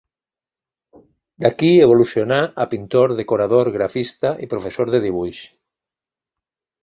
D'aquí 1.45 1.67
evolucionà 1.87 2.39
a 2.63 2.65
pintor 2.71 3.13
decorador, 3.19 3.69
grafista 3.77 4.31
i 4.47 4.49
professor 4.55 4.93
de 4.95 5.03
dibuix. 5.07 5.43